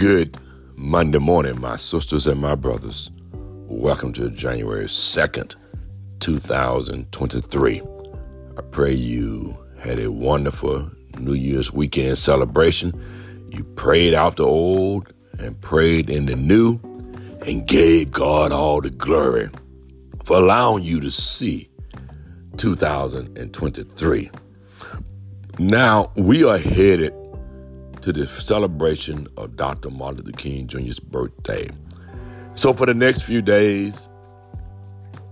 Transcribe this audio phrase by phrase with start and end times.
[0.00, 0.38] Good
[0.76, 3.10] Monday morning, my sisters and my brothers.
[3.34, 5.56] Welcome to January 2nd,
[6.20, 7.82] 2023.
[8.56, 12.98] I pray you had a wonderful New Year's weekend celebration.
[13.50, 16.80] You prayed out the old and prayed in the new
[17.46, 19.50] and gave God all the glory
[20.24, 21.68] for allowing you to see
[22.56, 24.30] 2023.
[25.58, 27.12] Now we are headed
[28.02, 29.90] to the celebration of Dr.
[29.90, 31.68] Martin Luther King Jr.'s birthday.
[32.54, 34.08] So, for the next few days,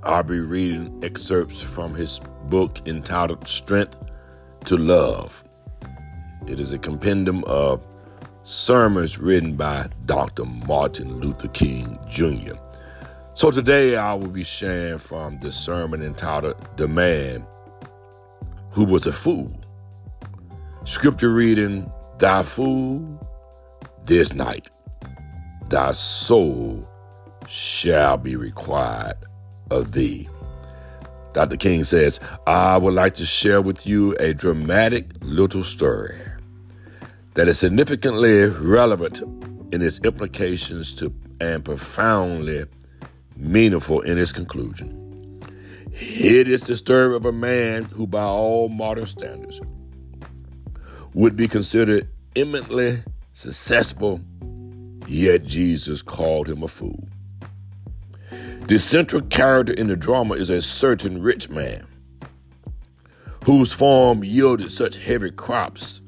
[0.03, 3.99] I'll be reading excerpts from his book entitled Strength
[4.67, 5.45] to Love.
[6.47, 7.87] It is a compendium of
[8.45, 10.45] sermons written by Dr.
[10.45, 12.55] Martin Luther King Jr.
[13.35, 17.47] So, today I will be sharing from the sermon entitled The Man
[18.73, 19.59] Who Was a Fool.
[20.85, 23.17] Scripture reading Thy food
[24.05, 24.71] this night,
[25.69, 26.89] thy soul
[27.47, 29.17] shall be required
[29.71, 30.29] of thee.
[31.33, 31.57] Dr.
[31.57, 36.19] King says, I would like to share with you a dramatic little story
[37.35, 39.21] that is significantly relevant
[39.73, 42.65] in its implications to and profoundly
[43.37, 45.41] meaningful in its conclusion.
[45.93, 49.61] It is the story of a man who, by all modern standards,
[51.15, 54.21] would be considered eminently successful,
[55.07, 57.09] yet Jesus called him a fool.
[58.67, 61.87] The central character in the drama is a certain rich man
[63.45, 66.03] whose farm yielded such heavy crops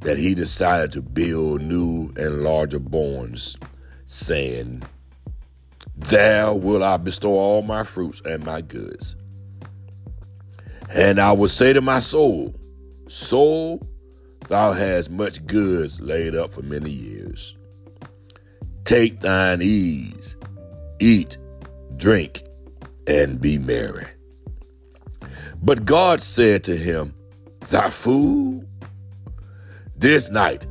[0.00, 3.56] that he decided to build new and larger barns,
[4.06, 4.82] saying,
[5.94, 9.16] There will I bestow all my fruits and my goods.
[10.94, 12.54] And I will say to my soul,
[13.08, 13.86] Soul,
[14.48, 17.56] Thou hast much goods laid up for many years.
[18.84, 20.36] Take thine ease,
[20.98, 21.36] eat,
[21.96, 22.42] drink,
[23.06, 24.06] and be merry.
[25.62, 27.14] But God said to him,
[27.68, 28.64] Thy fool,
[29.96, 30.66] this night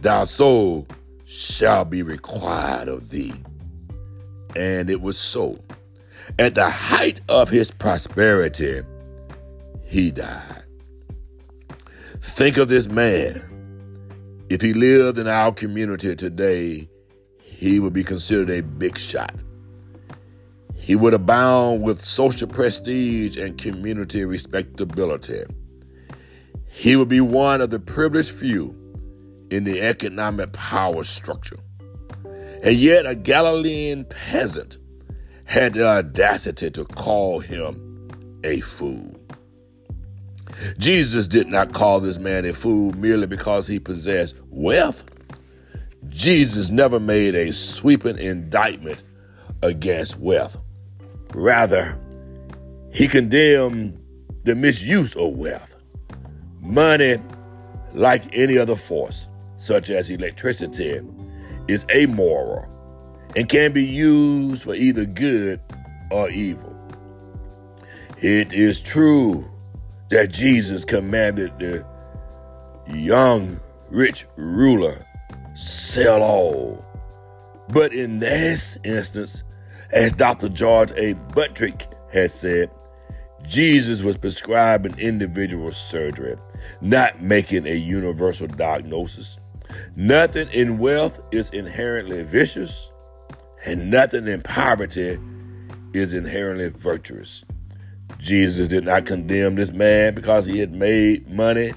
[0.00, 0.86] thy soul
[1.26, 3.34] shall be required of thee.
[4.54, 5.58] And it was so.
[6.38, 8.80] At the height of his prosperity,
[9.84, 10.65] he died.
[12.26, 13.42] Think of this man.
[14.50, 16.86] If he lived in our community today,
[17.40, 19.42] he would be considered a big shot.
[20.74, 25.44] He would abound with social prestige and community respectability.
[26.68, 28.74] He would be one of the privileged few
[29.50, 31.58] in the economic power structure.
[32.62, 34.76] And yet, a Galilean peasant
[35.46, 38.10] had the audacity to call him
[38.44, 39.15] a fool.
[40.78, 45.04] Jesus did not call this man a fool merely because he possessed wealth.
[46.08, 49.02] Jesus never made a sweeping indictment
[49.62, 50.58] against wealth.
[51.34, 51.98] Rather,
[52.92, 54.00] he condemned
[54.44, 55.82] the misuse of wealth.
[56.60, 57.18] Money,
[57.92, 61.00] like any other force, such as electricity,
[61.68, 62.66] is amoral
[63.34, 65.60] and can be used for either good
[66.10, 66.72] or evil.
[68.18, 69.50] It is true
[70.10, 71.84] that Jesus commanded the
[72.88, 75.04] young rich ruler
[75.54, 76.84] sell all.
[77.70, 79.42] But in this instance,
[79.92, 80.48] as Dr.
[80.48, 81.14] George A.
[81.34, 82.70] Buttrick has said,
[83.42, 86.36] Jesus was prescribing individual surgery,
[86.80, 89.38] not making a universal diagnosis.
[89.94, 92.92] Nothing in wealth is inherently vicious,
[93.64, 95.18] and nothing in poverty
[95.92, 97.44] is inherently virtuous.
[98.18, 101.72] Jesus did not condemn this man because he had made money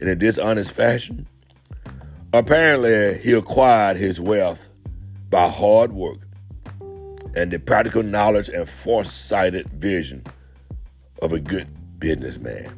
[0.00, 1.26] in a dishonest fashion.
[2.32, 4.68] Apparently, he acquired his wealth
[5.30, 6.18] by hard work
[7.34, 10.22] and the practical knowledge and foresighted vision
[11.20, 11.68] of a good
[11.98, 12.70] businessman.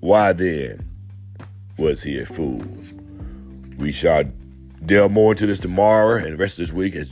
[0.00, 0.88] Why then
[1.78, 2.62] was he a fool?
[3.78, 4.24] We shall
[4.84, 7.08] delve more into this tomorrow and the rest of this week as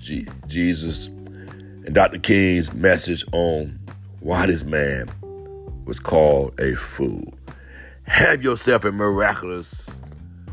[0.46, 2.18] Jesus and Dr.
[2.18, 3.78] King's message on
[4.24, 5.06] why this man
[5.84, 7.34] was called a fool.
[8.04, 10.00] Have yourself a miraculous,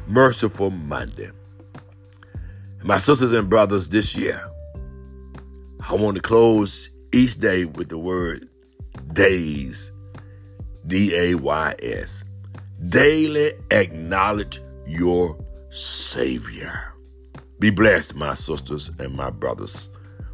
[0.07, 1.31] merciful Monday.
[2.83, 4.45] My sisters and brothers, this year,
[5.79, 8.49] I want to close each day with the word
[9.13, 9.93] days,
[10.85, 12.25] D A Y S.
[12.89, 16.93] Daily acknowledge your Savior.
[17.59, 19.87] Be blessed, my sisters and my brothers.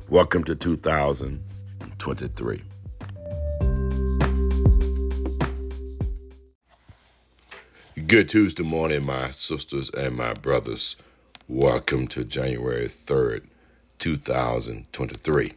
[0.09, 2.63] Welcome to 2023.
[8.07, 10.95] Good Tuesday morning, my sisters and my brothers.
[11.49, 13.47] Welcome to January 3rd,
[13.99, 15.53] 2023.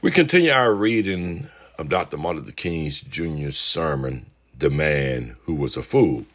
[0.00, 2.16] We continue our reading of Dr.
[2.16, 6.26] Martin Luther King Jr.'s sermon, The Man Who Was a Fool.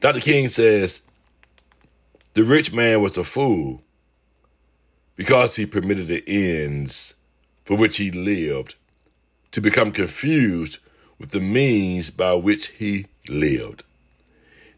[0.00, 0.20] Dr.
[0.20, 1.00] King says,
[2.34, 3.80] The rich man was a fool
[5.14, 7.14] because he permitted the ends
[7.64, 8.74] for which he lived
[9.52, 10.80] to become confused
[11.18, 13.84] with the means by which he lived.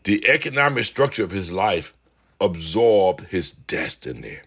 [0.05, 1.94] The economic structure of his life
[2.40, 4.38] absorbed his destiny.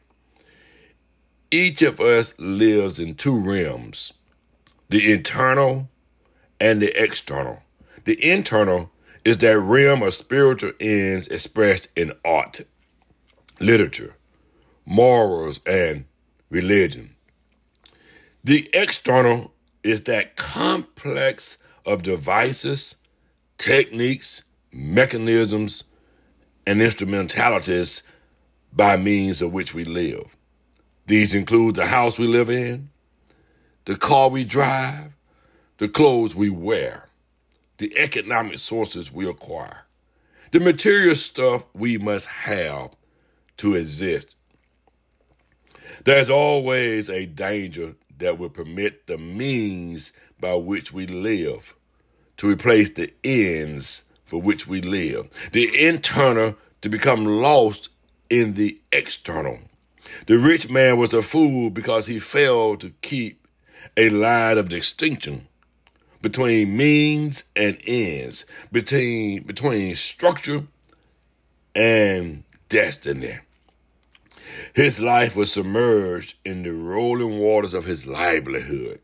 [1.51, 4.13] Each of us lives in two realms
[4.89, 5.89] the internal
[6.59, 7.63] and the external.
[8.03, 8.91] The internal
[9.23, 12.61] is that realm of spiritual ends expressed in art,
[13.59, 14.15] literature,
[14.85, 16.05] morals, and
[16.49, 17.15] religion.
[18.43, 19.53] The external
[19.83, 22.95] is that complex of devices,
[23.57, 25.83] techniques, mechanisms,
[26.65, 28.03] and instrumentalities
[28.73, 30.35] by means of which we live.
[31.07, 32.89] These include the house we live in,
[33.85, 35.11] the car we drive,
[35.77, 37.09] the clothes we wear,
[37.79, 39.85] the economic sources we acquire,
[40.51, 42.91] the material stuff we must have
[43.57, 44.35] to exist.
[46.03, 51.75] There's always a danger that will permit the means by which we live
[52.37, 57.89] to replace the ends for which we live, the internal to become lost
[58.29, 59.59] in the external.
[60.25, 63.47] The rich man was a fool because he failed to keep
[63.95, 65.47] a line of distinction
[66.21, 70.63] between means and ends, between between structure
[71.75, 73.39] and destiny.
[74.73, 78.99] His life was submerged in the rolling waters of his livelihood.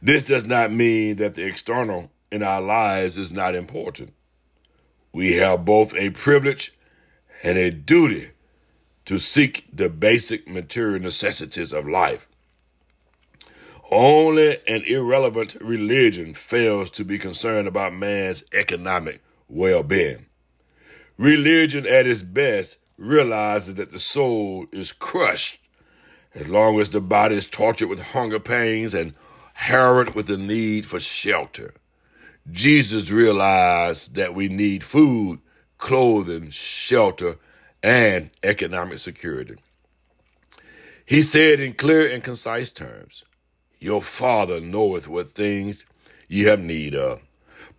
[0.00, 4.12] This does not mean that the external in our lives is not important.
[5.12, 6.72] We have both a privilege
[7.42, 8.30] and a duty
[9.06, 12.28] to seek the basic material necessities of life.
[13.90, 20.26] Only an irrelevant religion fails to be concerned about man's economic well being.
[21.18, 25.60] Religion, at its best, realizes that the soul is crushed
[26.34, 29.14] as long as the body is tortured with hunger pains and
[29.60, 31.74] harrowed with the need for shelter.
[32.50, 35.38] Jesus realized that we need food,
[35.76, 37.36] clothing, shelter,
[37.82, 39.56] and economic security.
[41.04, 43.22] He said in clear and concise terms,
[43.78, 45.84] Your Father knoweth what things
[46.26, 47.20] ye have need of.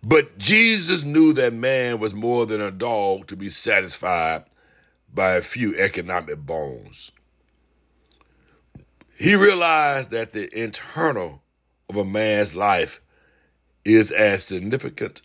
[0.04, 4.44] But Jesus knew that man was more than a dog to be satisfied
[5.12, 7.10] by a few economic bones.
[9.18, 11.41] He realized that the internal
[11.92, 13.02] of a man's life
[13.84, 15.20] is as significant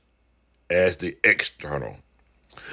[0.70, 1.98] as the external.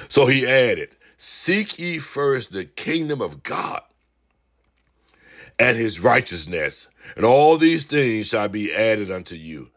[0.09, 3.81] So he added, Seek ye first the kingdom of God
[5.57, 9.69] and his righteousness, and all these things shall be added unto you.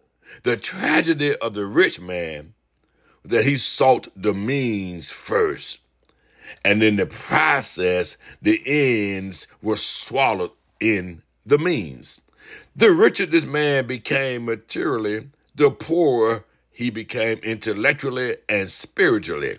[0.42, 2.54] The tragedy of the rich man
[3.24, 5.78] that he sought the means first,
[6.64, 10.50] and in the process, the ends were swallowed
[10.80, 12.20] in the means.
[12.78, 19.58] The richer this man became materially, the poorer he became intellectually and spiritually.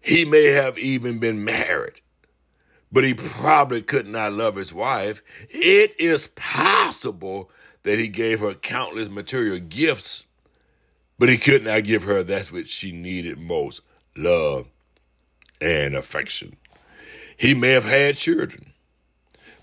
[0.00, 2.00] He may have even been married,
[2.90, 5.20] but he probably could not love his wife.
[5.50, 7.50] It is possible
[7.82, 10.24] that he gave her countless material gifts,
[11.18, 13.82] but he could not give her that which she needed most
[14.16, 14.66] love
[15.60, 16.56] and affection.
[17.36, 18.72] He may have had children,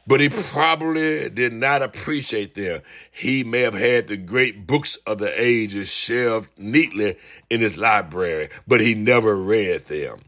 [0.07, 2.81] but he probably did not appreciate them.
[3.11, 7.17] He may have had the great books of the ages shelved neatly
[7.49, 10.19] in his library, but he never read them.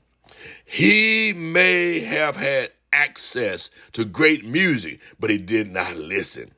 [0.65, 6.51] He may have had access to great music, but he did not listen.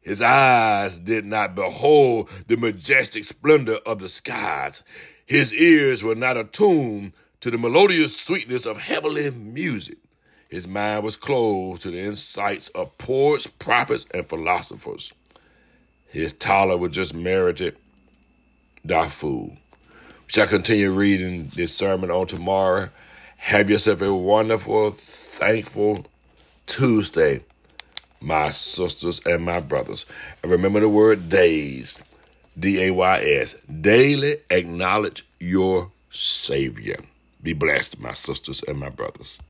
[0.00, 4.82] His eyes did not behold the majestic splendor of the skies.
[5.24, 9.98] His ears were not attuned to the melodious sweetness of heavenly music.
[10.48, 15.12] His mind was closed to the insights of poets, prophets, and philosophers.
[16.08, 17.76] His talent was just merited.
[18.88, 19.50] We
[20.28, 22.90] shall continue reading this sermon on tomorrow.
[23.38, 26.06] Have yourself a wonderful, thankful
[26.66, 27.42] Tuesday,
[28.20, 30.06] my sisters and my brothers.
[30.42, 32.02] And remember the word days,
[32.58, 33.56] D A Y S.
[33.80, 37.04] Daily acknowledge your Savior.
[37.42, 39.38] Be blessed, my sisters and my brothers.